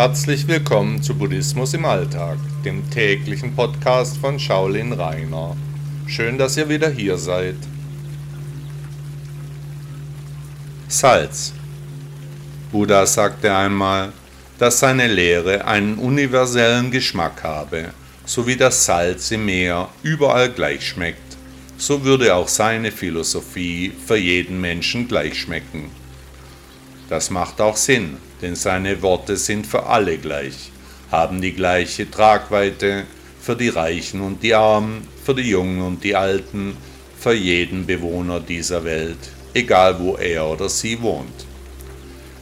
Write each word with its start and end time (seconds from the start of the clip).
Herzlich 0.00 0.46
willkommen 0.46 1.02
zu 1.02 1.12
Buddhismus 1.12 1.74
im 1.74 1.84
Alltag, 1.84 2.38
dem 2.64 2.88
täglichen 2.88 3.56
Podcast 3.56 4.16
von 4.18 4.38
Shaolin 4.38 4.92
Rainer. 4.92 5.56
Schön, 6.06 6.38
dass 6.38 6.56
ihr 6.56 6.68
wieder 6.68 6.88
hier 6.88 7.18
seid. 7.18 7.56
Salz. 10.86 11.52
Buddha 12.70 13.06
sagte 13.06 13.52
einmal, 13.52 14.12
dass 14.60 14.78
seine 14.78 15.08
Lehre 15.08 15.64
einen 15.64 15.96
universellen 15.96 16.92
Geschmack 16.92 17.42
habe, 17.42 17.86
so 18.24 18.46
wie 18.46 18.54
das 18.54 18.84
Salz 18.84 19.32
im 19.32 19.46
Meer 19.46 19.88
überall 20.04 20.48
gleich 20.48 20.86
schmeckt, 20.86 21.36
so 21.76 22.04
würde 22.04 22.36
auch 22.36 22.46
seine 22.46 22.92
Philosophie 22.92 23.92
für 24.06 24.16
jeden 24.16 24.60
Menschen 24.60 25.08
gleich 25.08 25.36
schmecken. 25.36 25.90
Das 27.08 27.30
macht 27.30 27.60
auch 27.60 27.76
Sinn, 27.76 28.18
denn 28.42 28.54
seine 28.54 29.00
Worte 29.02 29.36
sind 29.36 29.66
für 29.66 29.86
alle 29.86 30.18
gleich, 30.18 30.70
haben 31.10 31.40
die 31.40 31.54
gleiche 31.54 32.10
Tragweite 32.10 33.04
für 33.40 33.56
die 33.56 33.70
Reichen 33.70 34.20
und 34.20 34.42
die 34.42 34.54
Armen, 34.54 35.08
für 35.24 35.34
die 35.34 35.48
Jungen 35.48 35.80
und 35.80 36.04
die 36.04 36.14
Alten, 36.14 36.76
für 37.18 37.32
jeden 37.32 37.86
Bewohner 37.86 38.40
dieser 38.40 38.84
Welt, 38.84 39.18
egal 39.54 39.98
wo 39.98 40.16
er 40.16 40.46
oder 40.46 40.68
sie 40.68 41.00
wohnt. 41.00 41.46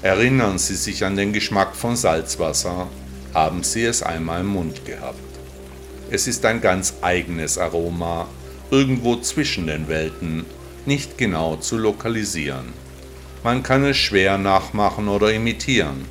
Erinnern 0.03 0.59
Sie 0.59 0.75
sich 0.75 1.05
an 1.05 1.17
den 1.17 1.33
Geschmack 1.33 1.75
von 1.75 1.97
Salzwasser, 1.97 2.89
haben 3.33 3.63
Sie 3.63 3.85
es 3.85 4.03
einmal 4.03 4.43
im 4.43 4.49
Mund 4.49 4.85
gehabt. 4.85 5.19
Es 6.11 6.27
ist 6.27 6.45
ein 6.45 6.61
ganz 6.61 6.95
eigenes 7.03 7.57
Aroma, 7.57 8.29
irgendwo 8.71 9.17
zwischen 9.17 9.67
den 9.67 9.89
Welten, 9.89 10.45
nicht 10.85 11.19
genau 11.19 11.57
zu 11.57 11.79
lokalisieren. 11.79 12.86
Man 13.47 13.63
kann 13.63 13.85
es 13.85 13.97
schwer 13.97 14.39
nachmachen 14.39 15.07
oder 15.07 15.33
imitieren. 15.33 16.05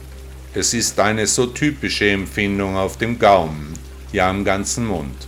Es 0.53 0.73
ist 0.73 0.97
eine 1.01 1.27
so 1.27 1.47
typische 1.47 2.09
Empfindung 2.09 2.77
auf 2.77 2.97
dem 2.97 3.19
Gaumen, 3.19 3.73
ja 4.13 4.31
im 4.31 4.45
ganzen 4.45 4.87
Mund. 4.87 5.27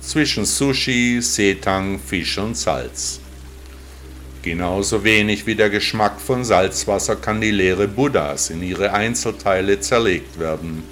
Zwischen 0.00 0.44
Sushi, 0.44 1.20
Seetang, 1.20 1.98
Fisch 1.98 2.38
und 2.38 2.56
Salz. 2.56 3.18
Genauso 4.42 5.02
wenig 5.02 5.44
wie 5.44 5.56
der 5.56 5.70
Geschmack 5.70 6.20
von 6.20 6.44
Salzwasser 6.44 7.16
kann 7.16 7.40
die 7.40 7.50
Lehre 7.50 7.88
Buddhas 7.88 8.50
in 8.50 8.62
ihre 8.62 8.92
Einzelteile 8.92 9.80
zerlegt 9.80 10.38
werden. 10.38 10.84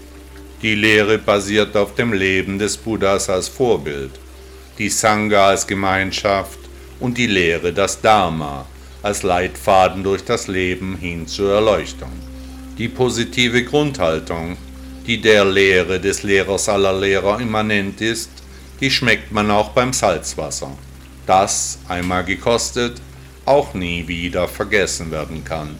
Die 0.60 0.74
Lehre 0.74 1.18
basiert 1.18 1.76
auf 1.76 1.94
dem 1.94 2.12
Leben 2.12 2.58
des 2.58 2.76
Buddhas 2.76 3.30
als 3.30 3.46
Vorbild, 3.46 4.10
die 4.76 4.88
Sangha 4.88 5.50
als 5.50 5.68
Gemeinschaft 5.68 6.58
und 6.98 7.16
die 7.16 7.28
Lehre 7.28 7.72
das 7.72 8.00
Dharma 8.00 8.66
als 9.02 9.22
Leitfaden 9.22 10.02
durch 10.02 10.24
das 10.24 10.48
Leben 10.48 10.96
hin 10.96 11.26
zur 11.26 11.54
Erleuchtung. 11.54 12.12
Die 12.78 12.88
positive 12.88 13.64
Grundhaltung, 13.64 14.56
die 15.06 15.20
der 15.20 15.44
Lehre 15.44 16.00
des 16.00 16.22
Lehrers 16.22 16.68
aller 16.68 16.92
Lehrer 16.92 17.40
immanent 17.40 18.00
ist, 18.00 18.30
die 18.80 18.90
schmeckt 18.90 19.32
man 19.32 19.50
auch 19.50 19.70
beim 19.70 19.92
Salzwasser, 19.92 20.70
das, 21.26 21.78
einmal 21.88 22.24
gekostet, 22.24 23.00
auch 23.44 23.74
nie 23.74 24.06
wieder 24.06 24.46
vergessen 24.46 25.10
werden 25.10 25.44
kann. 25.44 25.76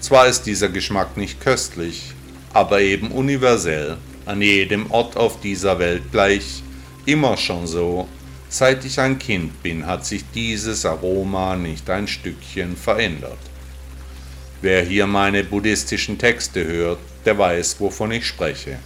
Zwar 0.00 0.26
ist 0.26 0.42
dieser 0.42 0.68
Geschmack 0.68 1.16
nicht 1.16 1.40
köstlich, 1.40 2.12
aber 2.52 2.80
eben 2.80 3.10
universell, 3.10 3.98
an 4.24 4.42
jedem 4.42 4.90
Ort 4.90 5.16
auf 5.16 5.40
dieser 5.40 5.78
Welt 5.78 6.10
gleich, 6.10 6.62
immer 7.04 7.36
schon 7.36 7.66
so 7.66 8.08
Seit 8.48 8.84
ich 8.84 9.00
ein 9.00 9.18
Kind 9.18 9.62
bin, 9.62 9.86
hat 9.86 10.06
sich 10.06 10.24
dieses 10.34 10.86
Aroma 10.86 11.56
nicht 11.56 11.90
ein 11.90 12.06
Stückchen 12.06 12.76
verändert. 12.76 13.38
Wer 14.62 14.82
hier 14.84 15.06
meine 15.06 15.44
buddhistischen 15.44 16.18
Texte 16.18 16.64
hört, 16.64 16.98
der 17.24 17.36
weiß, 17.36 17.80
wovon 17.80 18.12
ich 18.12 18.26
spreche. 18.26 18.78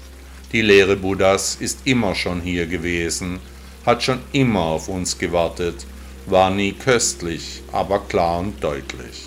Die 0.52 0.62
Lehre 0.62 0.96
Buddhas 0.96 1.56
ist 1.60 1.80
immer 1.84 2.14
schon 2.14 2.40
hier 2.40 2.66
gewesen, 2.66 3.38
hat 3.86 4.02
schon 4.02 4.18
immer 4.32 4.62
auf 4.62 4.88
uns 4.88 5.16
gewartet, 5.18 5.86
war 6.26 6.50
nie 6.50 6.72
köstlich, 6.72 7.62
aber 7.70 8.00
klar 8.00 8.40
und 8.40 8.62
deutlich. 8.64 9.26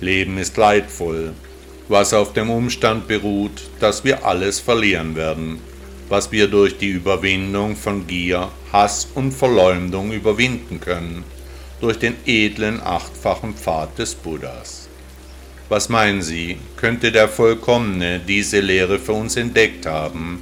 Leben 0.00 0.36
ist 0.36 0.56
leidvoll, 0.56 1.32
was 1.88 2.12
auf 2.12 2.32
dem 2.32 2.50
Umstand 2.50 3.08
beruht, 3.08 3.62
dass 3.80 4.04
wir 4.04 4.24
alles 4.26 4.60
verlieren 4.60 5.16
werden, 5.16 5.60
was 6.08 6.32
wir 6.32 6.48
durch 6.48 6.78
die 6.78 6.90
Überwindung 6.90 7.76
von 7.76 8.06
Gier, 8.06 8.50
Hass 8.72 9.08
und 9.14 9.32
Verleumdung 9.32 10.12
überwinden 10.12 10.80
können, 10.80 11.24
durch 11.80 11.98
den 11.98 12.14
edlen 12.26 12.80
achtfachen 12.82 13.54
Pfad 13.54 13.98
des 13.98 14.14
Buddhas. 14.14 14.88
Was 15.68 15.88
meinen 15.88 16.22
Sie, 16.22 16.58
könnte 16.76 17.10
der 17.10 17.28
Vollkommene 17.28 18.20
diese 18.20 18.60
Lehre 18.60 18.98
für 18.98 19.14
uns 19.14 19.36
entdeckt 19.36 19.86
haben, 19.86 20.40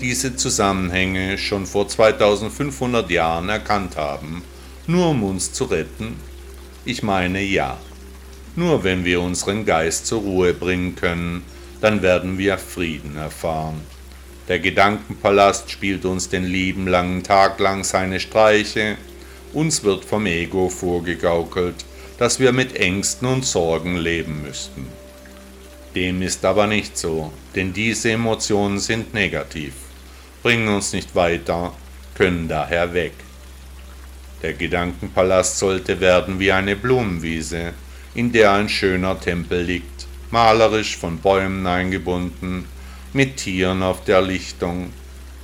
diese 0.00 0.34
Zusammenhänge 0.34 1.38
schon 1.38 1.64
vor 1.64 1.88
2500 1.88 3.08
Jahren 3.10 3.48
erkannt 3.48 3.96
haben, 3.96 4.42
nur 4.86 5.10
um 5.10 5.22
uns 5.22 5.52
zu 5.52 5.64
retten? 5.64 6.16
Ich 6.84 7.02
meine 7.02 7.40
ja. 7.40 7.78
Nur 8.56 8.84
wenn 8.84 9.04
wir 9.04 9.20
unseren 9.20 9.64
Geist 9.64 10.06
zur 10.06 10.20
Ruhe 10.20 10.52
bringen 10.52 10.94
können, 10.96 11.42
dann 11.80 12.02
werden 12.02 12.36
wir 12.38 12.58
Frieden 12.58 13.16
erfahren. 13.16 13.80
Der 14.48 14.58
Gedankenpalast 14.58 15.70
spielt 15.70 16.04
uns 16.04 16.28
den 16.28 16.44
lieben 16.44 16.86
langen 16.86 17.22
Tag 17.22 17.58
lang 17.60 17.82
seine 17.82 18.20
Streiche, 18.20 18.96
uns 19.54 19.84
wird 19.84 20.04
vom 20.04 20.26
Ego 20.26 20.68
vorgegaukelt, 20.68 21.76
dass 22.18 22.40
wir 22.40 22.52
mit 22.52 22.76
Ängsten 22.76 23.26
und 23.26 23.46
Sorgen 23.46 23.96
leben 23.96 24.42
müssten. 24.42 24.86
Dem 25.94 26.20
ist 26.20 26.44
aber 26.44 26.66
nicht 26.66 26.98
so, 26.98 27.32
denn 27.54 27.72
diese 27.72 28.10
Emotionen 28.10 28.78
sind 28.80 29.14
negativ, 29.14 29.72
bringen 30.42 30.68
uns 30.68 30.92
nicht 30.92 31.14
weiter, 31.14 31.72
können 32.14 32.46
daher 32.46 32.92
weg. 32.92 33.12
Der 34.42 34.52
Gedankenpalast 34.52 35.58
sollte 35.58 36.00
werden 36.00 36.38
wie 36.38 36.52
eine 36.52 36.76
Blumenwiese, 36.76 37.72
in 38.14 38.30
der 38.30 38.52
ein 38.52 38.68
schöner 38.68 39.18
Tempel 39.18 39.62
liegt, 39.62 40.06
malerisch 40.30 40.98
von 40.98 41.18
Bäumen 41.18 41.66
eingebunden, 41.66 42.66
mit 43.14 43.36
Tieren 43.36 43.82
auf 43.82 44.04
der 44.04 44.20
Lichtung. 44.20 44.92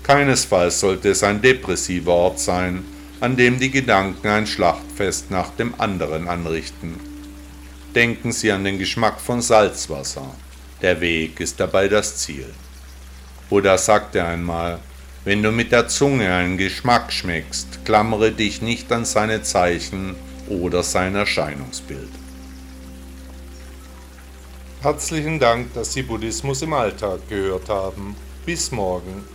Keinesfalls 0.03 0.81
sollte 0.81 1.11
es 1.11 1.23
ein 1.23 1.41
depressiver 1.41 2.13
Ort 2.13 2.41
sein, 2.41 2.85
an 3.21 3.37
dem 3.37 3.61
die 3.61 3.71
Gedanken 3.71 4.27
ein 4.27 4.47
Schlachtfest 4.47 5.31
nach 5.31 5.51
dem 5.51 5.81
anderen 5.81 6.27
anrichten. 6.29 6.99
Denken 7.95 8.33
Sie 8.33 8.51
an 8.51 8.65
den 8.65 8.79
Geschmack 8.79 9.21
von 9.21 9.41
Salzwasser. 9.41 10.35
Der 10.83 11.01
Weg 11.01 11.41
ist 11.41 11.61
dabei 11.61 11.89
das 11.89 12.17
Ziel. 12.19 12.47
Buddha 13.49 13.79
sagte 13.79 14.25
einmal, 14.25 14.79
wenn 15.25 15.43
du 15.43 15.53
mit 15.53 15.71
der 15.71 15.89
Zunge 15.89 16.33
einen 16.33 16.57
Geschmack 16.57 17.13
schmeckst, 17.13 17.85
klammere 17.85 18.33
dich 18.33 18.63
nicht 18.63 18.91
an 18.91 19.05
seine 19.05 19.43
Zeichen 19.43 20.17
oder 20.49 20.83
sein 20.83 21.15
Erscheinungsbild. 21.15 22.20
Herzlichen 24.83 25.39
Dank, 25.39 25.75
dass 25.75 25.93
Sie 25.93 26.03
Buddhismus 26.03 26.63
im 26.63 26.73
Alltag 26.73 27.29
gehört 27.29 27.69
haben. 27.69 28.17
Bis 28.47 28.73
morgen. 28.73 29.27